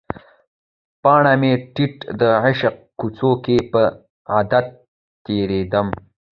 باڼه 1.01 1.33
مې 1.41 1.51
ټیټ 1.73 1.95
د 2.19 2.21
عشق 2.43 2.75
کوڅو 2.99 3.31
کې 3.43 3.57
په 3.71 3.81
عادت 4.33 4.67
تیریدم 5.25 5.87